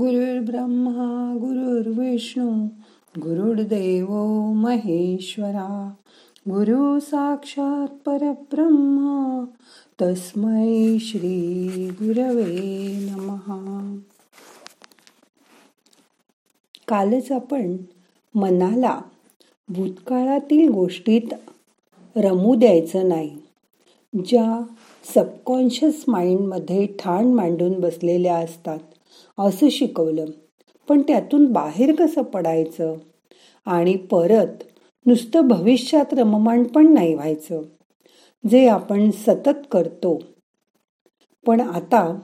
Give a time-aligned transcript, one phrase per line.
[0.00, 2.66] ब्रह्मा गुरुर्विष्णू
[3.20, 4.06] गुरुर्देव
[4.52, 5.92] महेश्वरा
[6.50, 9.44] गुरु साक्षात परब्रह्मा
[10.02, 12.54] तस्मै श्री गुरवे
[13.10, 14.00] नमहा
[16.88, 17.76] कालच आपण
[18.34, 19.00] मनाला
[19.68, 21.34] भूतकाळातील गोष्टीत
[22.16, 23.36] रमू द्यायचं नाही
[24.24, 24.62] ज्या
[25.14, 28.78] सबकॉन्शियस माइंडमध्ये ठाण मांडून बसलेल्या असतात.
[29.40, 30.24] असं शिकवलं.
[30.88, 32.94] पण त्यातून बाहेर कसं पडायचं?
[33.66, 34.62] आणि परत
[35.06, 37.62] नुसतं भविष्यात रममाण पण नाही व्हायचं
[38.50, 40.22] जे आपण सतत करतो.
[41.46, 42.20] पण आता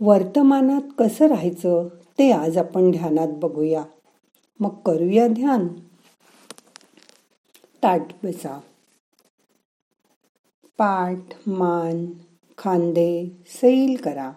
[0.00, 3.84] वर्तमानात कसं राहायचं ते आज आपण ध्यानात बघूया.
[4.60, 5.68] मग करूया ध्यान.
[7.82, 8.60] ताट बसा.
[10.78, 12.06] पाठ मान
[12.58, 14.32] खांदे सैल करा.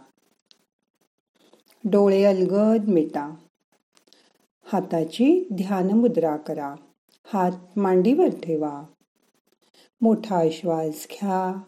[1.92, 3.36] डोळे अलगद मिटा.
[4.66, 6.76] हाताची ध्यान मुद्रा करा.
[7.34, 8.84] हात मांडीवर ठेवा.
[10.02, 11.62] मोठा श्वास घ्या.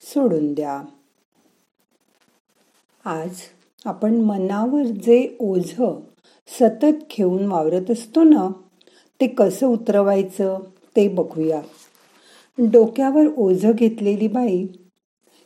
[0.00, 0.82] सोडून द्या.
[3.04, 3.40] आज
[3.84, 5.74] आपण मनावर जे ओझ
[6.46, 8.48] सतत घेऊन वावरत असतो ना
[9.20, 10.58] ते कसं उतरवायचं
[10.96, 11.62] ते बघूया.
[12.58, 14.66] डोक्यावर ओझ घेतलेली बाई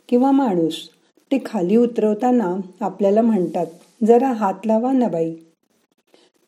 [0.09, 0.89] किंवा माणूस
[1.33, 3.67] ते खाली उतरवताना आपल्याला म्हणतात
[4.07, 5.37] जरा हात लावा ना बाई.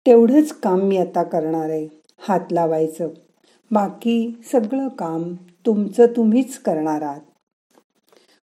[0.06, 1.88] तेवढंच काम मी आता करणार आहे
[2.18, 3.08] हात लावायचं.
[3.70, 5.34] बाकी सगळं काम
[5.66, 7.20] तुमचं तुम्हीच करणार आहात.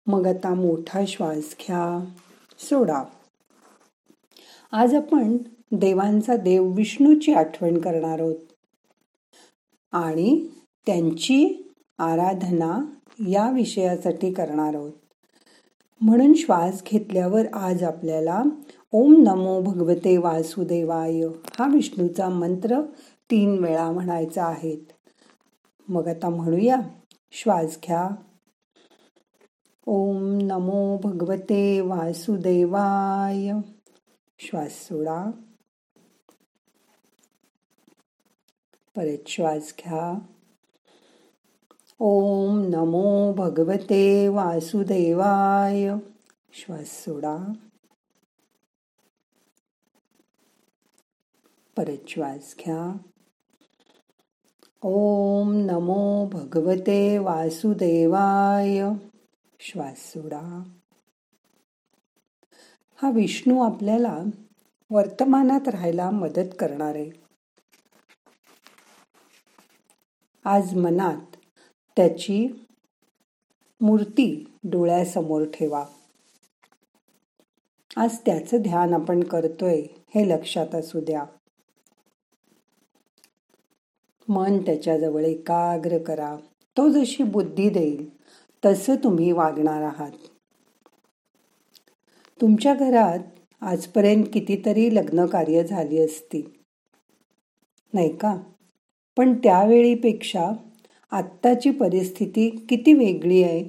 [0.07, 2.05] मग आता मोठा श्वास घ्या.
[2.59, 3.03] सोडा.
[4.71, 5.37] आज आपण
[5.71, 8.35] देवांचा देव विष्णूची आठवण करणार आहोत.
[9.91, 10.47] आणि
[10.85, 12.79] त्यांची आराधना
[13.27, 14.93] या विषयासाठी करणार आहोत.
[16.01, 18.43] म्हणून श्वास घेतल्यावर आज आपल्याला
[18.91, 21.21] ओम नमो भगवते वासुदेवाय.
[21.59, 22.81] हा विष्णूचा मंत्र
[23.31, 24.77] तीन वेळा म्हणायचा आहेत
[25.87, 26.75] मग आता म्हणूया.
[27.31, 28.09] श्वास घ्या.
[29.85, 33.51] ओम नमो भगवते वासुदेवाय.
[34.39, 35.31] श्वास सोडा.
[38.95, 40.19] परत श्वास घ्या.
[41.99, 45.89] ओम नमो भगवते वासुदेवाय.
[46.53, 47.53] श्वास सोडा.
[51.77, 52.97] परत श्वास घ्या
[54.81, 58.81] ओम नमो भगवते वासुदेवाय
[59.59, 60.63] श्वास सोडा
[62.95, 64.17] हा विष्णू आपल्याला
[64.89, 67.09] वर्तमानात राहायला मदत करणार आहे.
[70.45, 71.35] आज मनात
[71.95, 72.65] त्याची
[73.81, 75.85] मूर्ती डोळ्यासमोर ठेवा.
[77.97, 79.81] आज त्याचं ध्यान आपण करतोय
[80.15, 81.23] हे लक्षात असू द्या.
[84.29, 86.37] मन त्याच्याजवळ एकाग्र करा.
[86.77, 88.09] तो जशी बुद्धी देईल
[88.65, 90.11] तसं तुम्ही वागणार आहात.
[92.41, 93.19] तुमच्या घरात
[93.61, 96.41] आजपर्यंत कितीतरी लग्न कार्य झाली असती
[97.93, 98.37] नाही का?
[99.17, 100.51] पण त्यावेळीपेक्षा
[101.11, 103.63] आत्ताची परिस्थिती किती वेगळी आहे.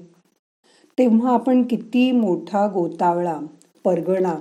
[0.98, 3.40] तेव्हा आपण किती मोठा गोतावळा
[3.84, 4.34] परगणा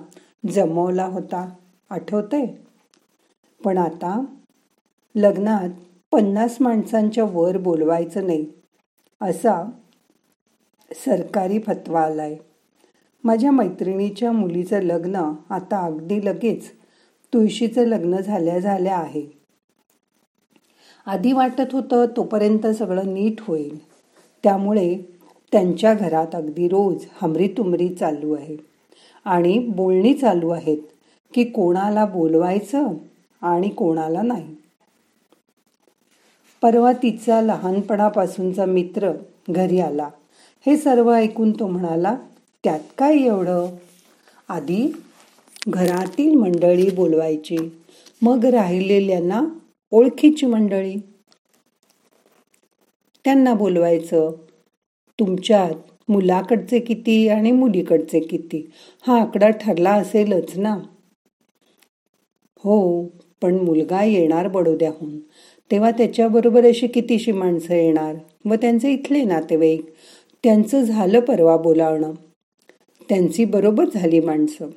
[0.50, 1.50] जमवला होता.
[1.90, 2.46] आठवतंय?
[3.66, 4.26] पण आता
[5.16, 5.70] लग्नात
[6.18, 8.46] पन्नास माणसांच्या वर बोलवायचं नाही
[9.22, 9.70] असा
[11.06, 12.36] सरकारी फतवा आलाय.
[13.24, 15.16] माझ्या मैत्रिणीच्या मुलीचं लग्न
[15.50, 16.72] आता अगदी लगेच
[17.34, 19.26] तुळशीचं लग्न झाल्या झाल्या आहे.
[21.06, 23.84] आधी वाटत होतं तोपर्यंत सगळं नीट होईल.
[24.44, 24.98] त्यामुळे
[25.52, 28.58] त्यांच्या घरात अगदी रोज हमरीतुमरी चालू आहे.
[29.26, 30.82] आणि बोलणी चालू आहेत
[31.34, 32.88] की कोणाला बोलवायचं
[33.42, 34.67] आणि कोणाला नाही.
[36.62, 39.12] परवा तिचा लहानपणापासूनचा मित्र
[39.50, 40.10] घरी आला.
[40.66, 42.16] हे सर्व ऐकून तो म्हणाला
[42.64, 43.68] त्यात काय एवढं?
[44.50, 44.92] आधी
[45.68, 47.58] घरातील मंडळी बोलवायची
[48.22, 49.42] मग राहिलेल्यांना
[49.92, 50.96] ओळखीची मंडळी.
[53.26, 54.32] त्यांना बोलवायचं
[55.20, 55.72] तुमच्यात
[56.10, 58.72] मुलाकडचे किती आणि मुलीकडचे किती?
[59.08, 60.78] हा आकडा ठरला असेलच ना?
[62.64, 63.06] हो
[63.42, 65.20] पण मुलगा येणार बडोद्याहून.
[65.72, 68.16] तेव्हा त्याच्याबरोबर अशी कितीशी माणसं येणार?
[68.46, 69.94] व त्यांचे इथले नातेवाईक?
[70.44, 72.12] त्यांचं झालं परवा बोलावणं.
[73.10, 74.68] त्यांची बरोबर झाली माणसं.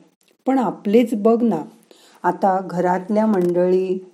[0.46, 1.62] पण आपलेच बघ ना.
[2.22, 4.06] आता घरातल्या मंडळी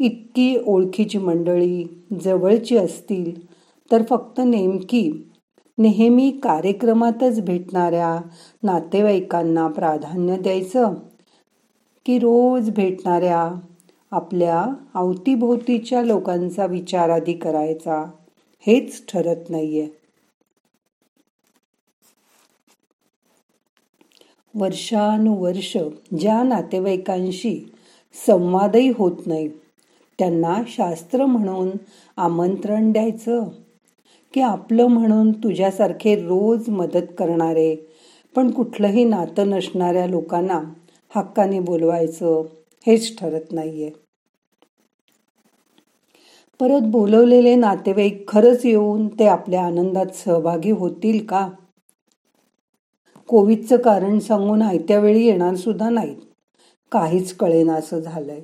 [0.00, 1.84] इतकी ओळखीची मंडळी
[2.24, 3.46] जवळची असतील
[3.92, 5.30] तर फक्त नेमकी
[5.78, 8.28] नेहमी कार्यक्रमातच भेटणाऱ्या
[8.62, 10.94] नातेवाईकांना प्राधान्य द्यायचं?
[12.06, 13.60] की रोज भेटणाऱ्या
[14.10, 18.10] आपल्या अवतीभोवतीच्या लोकांचा विचार आधी करायचा.
[18.66, 19.88] हेच ठरत नाहीये.
[24.54, 25.76] वर्षानुवर्ष
[26.18, 27.72] ज्या नातेवाईकांशी
[28.26, 29.48] संवादही होत नाही
[30.18, 31.70] त्यांना शास्त्र म्हणून
[32.16, 33.44] आमंत्रण द्यायचं.
[34.34, 37.76] की आपलं म्हणून तुझ्यासारखे रोज मदत करणारे
[38.34, 40.62] पण कुठलंही नातं नसणाऱ्या लोकांना
[41.16, 42.42] हक्काने बोलवायचं.
[42.86, 43.90] हेच ठरत नाहीये.
[46.60, 51.48] परत बोलवलेले नातेवाईक खरंच येऊन ते आपल्या आनंदात सहभागी होतील का?
[53.28, 56.16] कोविडचं कारण सांगून आयत्या वेळी येणार सुद्धा नाहीत.
[56.92, 58.40] काहीच कळेना असं झालंय.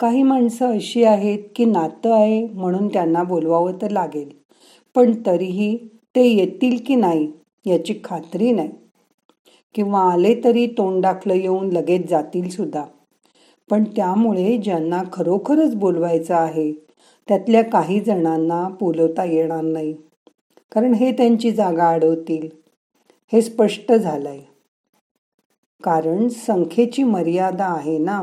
[0.00, 4.28] काही माणसं अशी आहेत की नातं आहे म्हणून त्यांना बोलवावं तर लागेल.
[4.94, 5.76] पण तरीही
[6.14, 7.32] ते येतील की नाही
[7.66, 8.70] याची खात्री नाही.
[9.74, 12.84] किंवा आले तरी तोंड दाखलं येऊन लगेच जातील सुद्धा.
[13.70, 16.72] पण त्यामुळे ज्यांना खरोखरच बोलवायचं आहे
[17.28, 19.92] त्यातल्या काही जणांना बोलवता येणार नाही.
[20.72, 22.48] कारण हे त्यांची जागा अडवतील.
[23.32, 24.40] हे स्पष्ट झालंय.
[25.84, 28.22] कारण संख्येची मर्यादा आहे ना.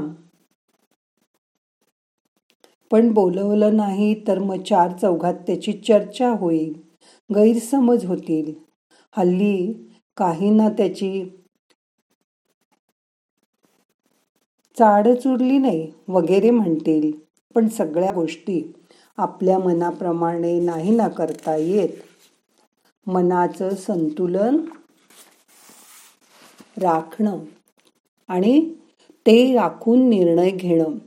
[2.92, 6.74] पण बोलवलं नाही तर मग चार चौघात त्याची चर्चा होईल
[7.36, 8.54] गैरसमज होतील.
[9.12, 9.74] हल्ली
[10.18, 11.41] काहींना त्याची
[14.81, 17.12] चाडच उरली नाही वगैरे म्हणतील.
[17.56, 18.74] पण सगळ्या गोष्टी
[19.18, 21.89] आपल्या मनाप्रमाणे नाही ना करता येत.
[23.07, 24.57] मनाचं संतुलन
[26.78, 27.38] राखणं
[28.28, 28.74] आणि
[29.25, 30.98] ते राखून निर्णय घेणं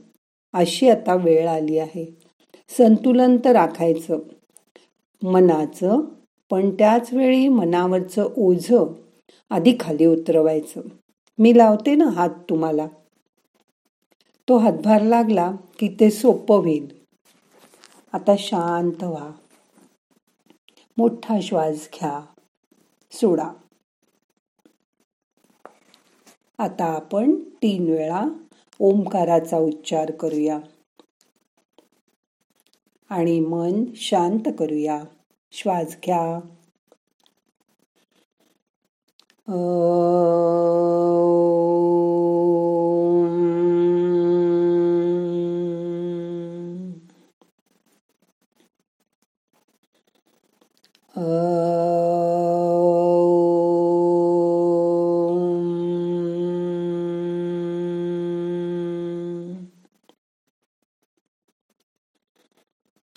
[0.53, 2.05] अशी आता वेळ आली आहे.
[2.77, 4.19] संतुलन तर राखायचं.
[5.23, 6.01] मनाचं
[6.51, 8.85] पण त्याच वेळी मनावरचं ओझं
[9.49, 10.81] आधी खाली उतरवायचं.
[11.39, 12.87] मी लावते ना हात तुम्हाला.
[14.49, 17.03] तो हातभार लागला की ते सोपं होईल.
[18.13, 19.31] आता शांत व्हा.
[20.97, 22.25] मोठा श्वास घ्या.
[23.11, 23.53] सोडा.
[26.57, 28.23] आता आपण तीन वेळा
[28.79, 30.59] ओंकाराचा उच्चार करूया.
[33.09, 35.03] आणि मन शांत करूया.
[35.51, 36.39] श्वास घ्या.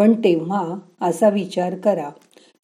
[0.00, 0.62] पण तेव्हा
[1.00, 2.08] असा विचार करा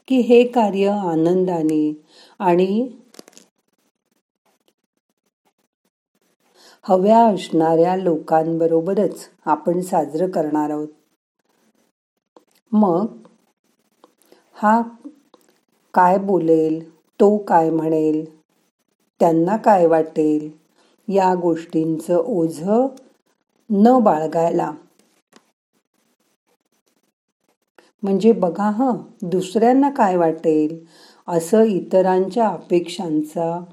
[0.09, 1.93] की हे कार्य आनंदाने
[2.41, 2.89] आणि
[6.85, 10.89] हव्या असणाऱ्या लोकांबरोबरच आपण साजरं करणार आहोत.
[12.73, 13.07] मग
[14.57, 14.81] हा
[15.95, 16.81] काय बोलेल
[17.21, 18.25] तो काय म्हणेल
[19.21, 20.49] त्यांना काय वाटेल
[21.09, 22.63] या गोष्टींचं ओझ
[23.71, 24.73] न बाळगायला
[28.07, 30.85] म्हणजे बघा हं दुसऱ्यांना काय वाटेल?
[31.29, 33.65] असं इतरांच्या अपेक्षांचा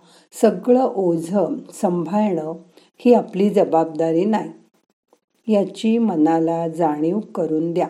[0.42, 1.30] सगळं ओझ
[1.74, 2.54] सांभाळणं
[2.98, 4.52] ही आपली जबाबदारी नाही.
[5.48, 7.88] याची मनाला जाणीव करून द्या.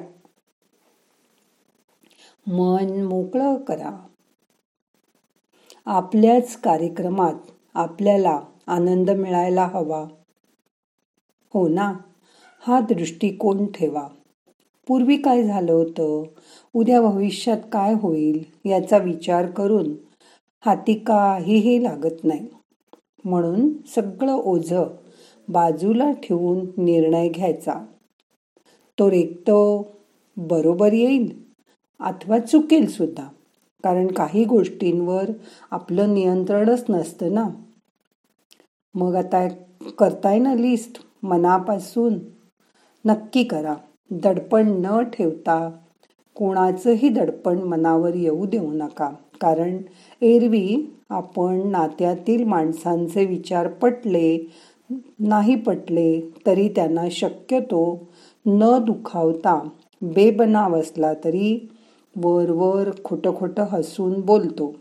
[2.47, 3.97] मन मोकळं करा.
[5.85, 10.05] आपल्याच कार्यक्रमात आपल्याला आनंद मिळायला हवा.
[11.53, 11.93] हो ना?
[12.63, 14.07] हा दृष्टिकोन ठेवा.
[14.87, 16.23] पूर्वी काय झालं होतं?
[16.73, 19.93] उद्या भविष्यात काय होईल याचा विचार करून
[20.65, 22.47] हाती काहीही लागत नाही.
[23.25, 24.73] म्हणून सगळं ओझ
[25.49, 27.85] बाजूला ठेवून निर्णय घ्यायचा.
[28.99, 29.51] तो रेक्त
[30.37, 31.43] बरोबर येईल
[31.99, 33.27] अथवा चुकेल सुद्धा
[33.83, 35.31] कारण काही गोष्टींवर
[35.71, 37.49] आपलं नियंत्रणच नसतं ना.
[38.95, 39.47] मग आता
[39.99, 42.19] करताय ना लिस्ट मनापासून?
[43.05, 43.75] नक्की करा.
[44.11, 45.69] दडपण न ठेवता
[46.35, 49.09] कोणाचंही दडपण मनावर येऊ देऊ नका.
[49.41, 49.77] कारण
[50.21, 54.37] एरवी आपण नात्यातील माणसांचे विचार पटले
[55.19, 58.07] नाही पटले तरी त्यांना शक्यतो
[58.45, 59.59] न दुखावता
[60.01, 61.67] बेबनाव असला तरी
[62.15, 64.75] वर वर खोटं खोटं हसून बोलतो.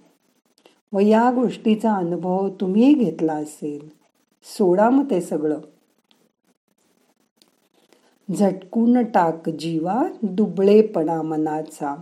[0.93, 3.89] व या गोष्टीचा अनुभव तुम्ही घेतला असेल.
[4.45, 5.59] सोडा मग ते सगळं.
[8.39, 11.97] झटकून टाक जीवा दुबळेपणा मनाचा.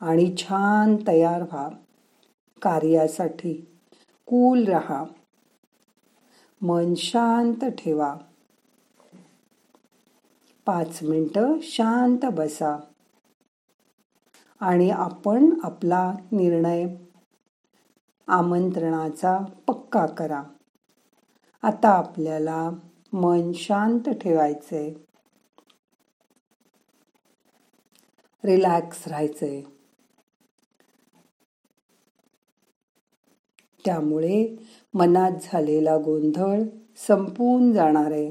[0.00, 1.68] आणि छान तयार व्हा.
[2.62, 3.52] कार्यासाठी
[4.26, 5.04] कूल रहा.
[6.62, 8.16] मन शांत ठेवा.
[10.66, 12.76] पाच मिनटं शांत बसा.
[14.60, 16.86] आणि आपण आपला निर्णय
[18.26, 20.42] आमंत्रणाचा पक्का करा.
[21.62, 22.70] आता आपल्याला
[23.12, 24.94] मन शांत ठेवायचंय.
[28.46, 29.62] रिलॅक्स राहायचंय.
[33.84, 34.56] त्यामुळे
[34.94, 36.62] मनात झालेला गोंधळ
[36.96, 38.30] संपून जाणार आहे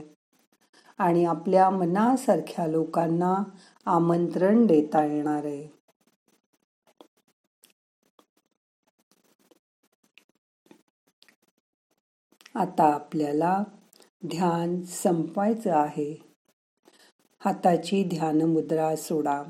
[0.98, 3.34] आणि आपल्या मनासारख्या लोकांना
[3.86, 5.46] आमंत्रण देता येणार.
[5.46, 5.68] आहे
[12.56, 13.64] आता आपल्याला
[14.28, 16.14] ध्यान संपवायचं आहे.
[17.42, 19.44] हाताची ध्यान मुद्रा सोडा.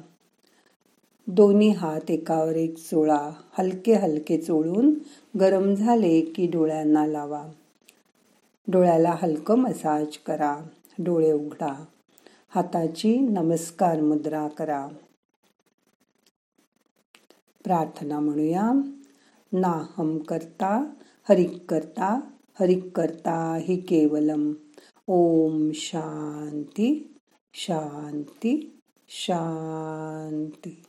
[1.27, 4.93] दोन्ही हात एकावर एक चोळा हलके हलके चोळून
[5.39, 7.47] गरम झाले की डोळ्यांना लावा.
[8.67, 10.57] डोळ्याला हलकं मसाज करा.
[10.99, 11.85] डोळे उघडा.
[12.49, 14.87] हाताची नमस्कार मुद्रा करा.
[17.63, 18.71] प्रार्थना म्हणूया.
[19.53, 20.93] नाहम करता
[21.29, 22.19] हरिक करता
[22.59, 24.53] हरिक करता हि केवलम.
[25.07, 27.13] ओम शांती
[27.53, 28.79] शांती
[29.09, 30.84] शांती.